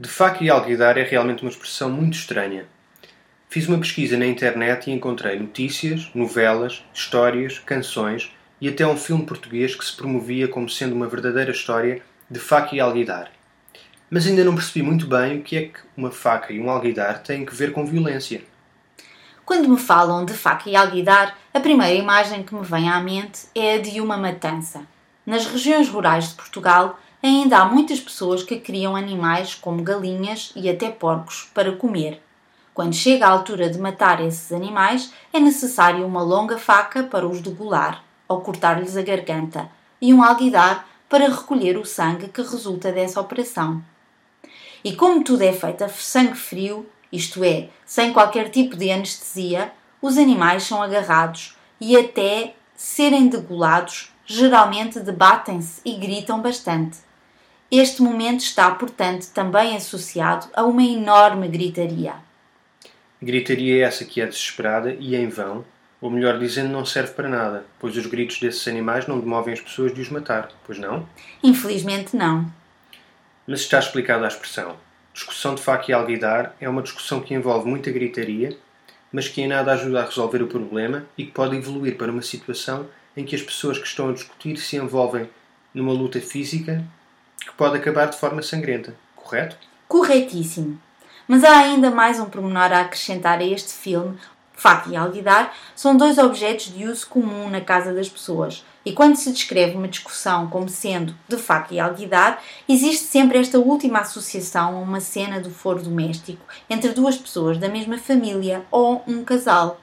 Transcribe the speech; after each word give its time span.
De 0.00 0.08
faca 0.08 0.44
e 0.44 0.48
alguidar 0.48 0.96
é 0.96 1.02
realmente 1.02 1.42
uma 1.42 1.50
expressão 1.50 1.90
muito 1.90 2.14
estranha. 2.14 2.66
Fiz 3.48 3.66
uma 3.66 3.78
pesquisa 3.78 4.16
na 4.16 4.26
internet 4.26 4.86
e 4.86 4.92
encontrei 4.92 5.36
notícias, 5.36 6.08
novelas, 6.14 6.84
histórias, 6.94 7.58
canções 7.58 8.32
e 8.60 8.68
até 8.68 8.86
um 8.86 8.96
filme 8.96 9.26
português 9.26 9.74
que 9.74 9.84
se 9.84 9.96
promovia 9.96 10.46
como 10.46 10.68
sendo 10.68 10.94
uma 10.94 11.08
verdadeira 11.08 11.50
história 11.50 12.00
de 12.30 12.38
faca 12.38 12.76
e 12.76 12.80
alguidar. 12.80 13.32
Mas 14.08 14.24
ainda 14.24 14.44
não 14.44 14.54
percebi 14.54 14.82
muito 14.86 15.04
bem 15.04 15.40
o 15.40 15.42
que 15.42 15.56
é 15.56 15.62
que 15.62 15.80
uma 15.96 16.12
faca 16.12 16.52
e 16.52 16.60
um 16.60 16.70
alguidar 16.70 17.20
têm 17.24 17.44
que 17.44 17.52
ver 17.52 17.72
com 17.72 17.84
violência. 17.84 18.44
Quando 19.44 19.68
me 19.68 19.80
falam 19.80 20.24
de 20.24 20.32
faca 20.32 20.70
e 20.70 20.76
alguidar, 20.76 21.36
a 21.52 21.58
primeira 21.58 21.94
imagem 21.94 22.44
que 22.44 22.54
me 22.54 22.64
vem 22.64 22.88
à 22.88 23.00
mente 23.00 23.48
é 23.52 23.74
a 23.74 23.78
de 23.80 24.00
uma 24.00 24.16
matança. 24.16 24.86
Nas 25.26 25.44
regiões 25.44 25.88
rurais 25.88 26.28
de 26.28 26.34
Portugal, 26.36 27.00
ainda 27.26 27.58
há 27.58 27.64
muitas 27.64 27.98
pessoas 27.98 28.42
que 28.42 28.60
criam 28.60 28.94
animais 28.94 29.54
como 29.54 29.82
galinhas 29.82 30.52
e 30.54 30.68
até 30.70 30.90
porcos 30.90 31.50
para 31.52 31.72
comer. 31.72 32.22
Quando 32.72 32.94
chega 32.94 33.26
a 33.26 33.30
altura 33.30 33.68
de 33.68 33.78
matar 33.78 34.24
esses 34.24 34.52
animais, 34.52 35.12
é 35.32 35.40
necessário 35.40 36.06
uma 36.06 36.22
longa 36.22 36.58
faca 36.58 37.02
para 37.02 37.26
os 37.26 37.40
degolar, 37.40 38.04
ou 38.28 38.40
cortar-lhes 38.40 38.96
a 38.96 39.02
garganta, 39.02 39.68
e 40.00 40.14
um 40.14 40.22
alguidar 40.22 40.86
para 41.08 41.28
recolher 41.28 41.76
o 41.76 41.84
sangue 41.84 42.28
que 42.28 42.40
resulta 42.40 42.92
dessa 42.92 43.20
operação. 43.20 43.82
E 44.84 44.94
como 44.94 45.24
tudo 45.24 45.42
é 45.42 45.52
feito 45.52 45.82
a 45.82 45.88
sangue 45.88 46.36
frio, 46.36 46.88
isto 47.10 47.42
é, 47.42 47.68
sem 47.84 48.12
qualquer 48.12 48.48
tipo 48.50 48.76
de 48.76 48.92
anestesia, 48.92 49.72
os 50.00 50.16
animais 50.16 50.62
são 50.62 50.80
agarrados 50.80 51.56
e 51.80 51.96
até 51.96 52.54
serem 52.76 53.26
degolados, 53.26 54.12
geralmente 54.24 55.00
debatem-se 55.00 55.80
e 55.84 55.94
gritam 55.96 56.40
bastante. 56.40 57.07
Este 57.70 58.00
momento 58.00 58.40
está, 58.40 58.70
portanto, 58.70 59.26
também 59.34 59.76
associado 59.76 60.46
a 60.54 60.64
uma 60.64 60.82
enorme 60.82 61.46
gritaria. 61.48 62.14
Gritaria 63.20 63.84
essa 63.84 64.06
que 64.06 64.22
é 64.22 64.26
desesperada 64.26 64.96
e 64.98 65.14
em 65.14 65.28
vão, 65.28 65.66
ou 66.00 66.10
melhor 66.10 66.38
dizendo, 66.38 66.70
não 66.70 66.86
serve 66.86 67.12
para 67.12 67.28
nada, 67.28 67.66
pois 67.78 67.94
os 67.94 68.06
gritos 68.06 68.40
desses 68.40 68.66
animais 68.66 69.06
não 69.06 69.20
demovem 69.20 69.52
as 69.52 69.60
pessoas 69.60 69.92
de 69.92 70.00
os 70.00 70.08
matar, 70.08 70.48
pois 70.64 70.78
não? 70.78 71.06
Infelizmente 71.42 72.16
não. 72.16 72.50
Mas 73.46 73.60
está 73.60 73.78
explicada 73.78 74.24
a 74.24 74.28
expressão. 74.28 74.76
Discussão 75.12 75.54
de 75.54 75.60
faca 75.60 75.90
e 75.90 75.92
alguidar 75.92 76.56
é 76.58 76.68
uma 76.70 76.80
discussão 76.80 77.20
que 77.20 77.34
envolve 77.34 77.68
muita 77.68 77.90
gritaria, 77.90 78.56
mas 79.12 79.28
que 79.28 79.42
em 79.42 79.48
nada 79.48 79.72
ajuda 79.72 80.00
a 80.00 80.06
resolver 80.06 80.42
o 80.42 80.46
problema 80.46 81.04
e 81.18 81.26
que 81.26 81.32
pode 81.32 81.54
evoluir 81.54 81.98
para 81.98 82.10
uma 82.10 82.22
situação 82.22 82.88
em 83.14 83.26
que 83.26 83.36
as 83.36 83.42
pessoas 83.42 83.76
que 83.76 83.86
estão 83.86 84.08
a 84.08 84.12
discutir 84.14 84.56
se 84.56 84.76
envolvem 84.76 85.28
numa 85.74 85.92
luta 85.92 86.18
física 86.18 86.82
que 87.48 87.54
pode 87.54 87.76
acabar 87.76 88.06
de 88.06 88.16
forma 88.16 88.42
sangrenta, 88.42 88.94
correto? 89.16 89.56
Corretíssimo. 89.88 90.78
Mas 91.26 91.42
há 91.42 91.58
ainda 91.58 91.90
mais 91.90 92.20
um 92.20 92.26
pormenor 92.26 92.72
a 92.72 92.82
acrescentar 92.82 93.38
a 93.38 93.44
este 93.44 93.72
filme. 93.72 94.18
Faca 94.52 94.90
e 94.90 94.96
alguidar 94.96 95.54
são 95.74 95.96
dois 95.96 96.18
objetos 96.18 96.74
de 96.74 96.84
uso 96.84 97.06
comum 97.06 97.48
na 97.48 97.60
casa 97.60 97.92
das 97.92 98.08
pessoas, 98.08 98.64
e 98.84 98.92
quando 98.92 99.14
se 99.14 99.30
descreve 99.30 99.76
uma 99.76 99.86
discussão 99.86 100.48
como 100.48 100.68
sendo 100.68 101.14
de 101.28 101.36
faca 101.36 101.72
e 101.72 101.78
alguidar, 101.78 102.42
existe 102.68 103.04
sempre 103.04 103.38
esta 103.38 103.58
última 103.58 104.00
associação 104.00 104.76
a 104.76 104.80
uma 104.80 105.00
cena 105.00 105.40
do 105.40 105.50
foro 105.50 105.80
doméstico 105.80 106.44
entre 106.68 106.90
duas 106.90 107.16
pessoas 107.16 107.56
da 107.56 107.68
mesma 107.68 107.98
família 107.98 108.64
ou 108.70 109.04
um 109.06 109.22
casal. 109.22 109.80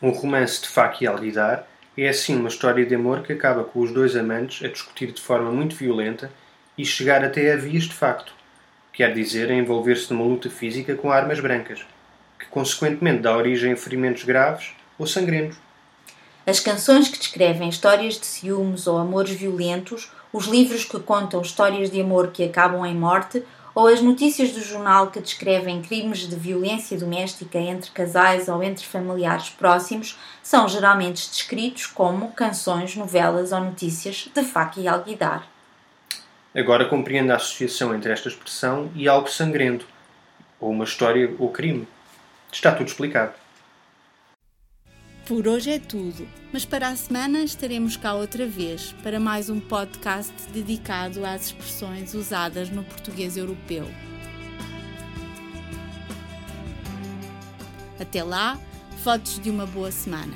Um 0.00 0.10
romance 0.10 0.62
de 0.62 0.68
faca 0.68 1.04
e 1.04 1.06
alguidar 1.06 1.68
é 1.96 2.08
assim 2.08 2.36
uma 2.36 2.48
história 2.48 2.86
de 2.86 2.94
amor 2.94 3.22
que 3.22 3.32
acaba 3.32 3.64
com 3.64 3.80
os 3.80 3.92
dois 3.92 4.16
amantes 4.16 4.64
a 4.64 4.68
discutir 4.68 5.12
de 5.12 5.20
forma 5.20 5.50
muito 5.50 5.76
violenta 5.76 6.30
e 6.78 6.84
chegar 6.84 7.24
até 7.24 7.52
a 7.52 7.56
vias 7.56 7.84
de 7.84 7.92
facto, 7.92 8.32
quer 8.92 9.12
dizer, 9.12 9.50
envolver-se 9.50 10.12
numa 10.12 10.24
luta 10.24 10.48
física 10.48 10.94
com 10.94 11.10
armas 11.10 11.40
brancas, 11.40 11.84
que 12.38 12.46
consequentemente 12.46 13.22
dá 13.22 13.36
origem 13.36 13.72
a 13.72 13.76
ferimentos 13.76 14.22
graves 14.22 14.70
ou 14.96 15.06
sangrentos. 15.06 15.58
As 16.46 16.60
canções 16.60 17.08
que 17.08 17.18
descrevem 17.18 17.68
histórias 17.68 18.18
de 18.18 18.24
ciúmes 18.24 18.86
ou 18.86 18.96
amores 18.96 19.32
violentos, 19.32 20.10
os 20.32 20.46
livros 20.46 20.84
que 20.84 20.98
contam 21.00 21.42
histórias 21.42 21.90
de 21.90 22.00
amor 22.00 22.28
que 22.28 22.44
acabam 22.44 22.86
em 22.86 22.94
morte, 22.94 23.42
ou 23.74 23.86
as 23.86 24.00
notícias 24.00 24.52
do 24.52 24.60
jornal 24.60 25.08
que 25.08 25.20
descrevem 25.20 25.82
crimes 25.82 26.20
de 26.20 26.34
violência 26.34 26.98
doméstica 26.98 27.58
entre 27.58 27.90
casais 27.90 28.48
ou 28.48 28.62
entre 28.62 28.84
familiares 28.84 29.50
próximos, 29.50 30.18
são 30.42 30.68
geralmente 30.68 31.28
descritos 31.28 31.86
como 31.86 32.32
canções, 32.32 32.96
novelas 32.96 33.52
ou 33.52 33.60
notícias 33.60 34.28
de 34.34 34.42
faca 34.42 34.80
e 34.80 34.88
alguidar. 34.88 35.46
Agora 36.58 36.86
compreendo 36.86 37.30
a 37.30 37.36
associação 37.36 37.94
entre 37.94 38.10
esta 38.10 38.28
expressão 38.28 38.90
e 38.96 39.06
algo 39.06 39.30
sangrento, 39.30 39.86
ou 40.58 40.72
uma 40.72 40.82
história 40.82 41.32
ou 41.38 41.52
crime. 41.52 41.86
Está 42.50 42.72
tudo 42.72 42.88
explicado. 42.88 43.32
Por 45.24 45.46
hoje 45.46 45.70
é 45.70 45.78
tudo, 45.78 46.26
mas 46.52 46.64
para 46.64 46.88
a 46.88 46.96
semana 46.96 47.44
estaremos 47.44 47.96
cá 47.96 48.12
outra 48.14 48.44
vez 48.44 48.92
para 49.04 49.20
mais 49.20 49.48
um 49.48 49.60
podcast 49.60 50.34
dedicado 50.52 51.24
às 51.24 51.46
expressões 51.46 52.12
usadas 52.14 52.70
no 52.70 52.82
português 52.82 53.36
europeu. 53.36 53.86
Até 58.00 58.24
lá, 58.24 58.58
fotos 59.04 59.38
de 59.38 59.48
uma 59.48 59.64
boa 59.64 59.92
semana. 59.92 60.34